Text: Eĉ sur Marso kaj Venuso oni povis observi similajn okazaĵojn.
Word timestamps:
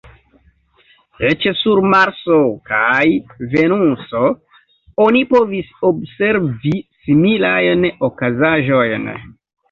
Eĉ 1.27 1.43
sur 1.57 1.81
Marso 1.89 2.37
kaj 2.69 3.03
Venuso 3.51 4.21
oni 5.05 5.21
povis 5.33 5.67
observi 5.89 6.73
similajn 7.09 7.85
okazaĵojn. 8.09 9.07